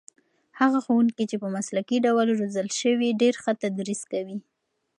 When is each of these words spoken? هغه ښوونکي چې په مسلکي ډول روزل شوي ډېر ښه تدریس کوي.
هغه 0.59 0.77
ښوونکي 0.85 1.23
چې 1.31 1.35
په 1.41 1.47
مسلکي 1.55 1.97
ډول 2.05 2.27
روزل 2.39 2.67
شوي 2.81 3.09
ډېر 3.21 3.33
ښه 3.43 3.51
تدریس 3.63 4.01
کوي. 4.11 4.37